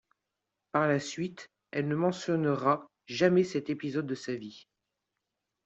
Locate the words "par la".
0.71-0.99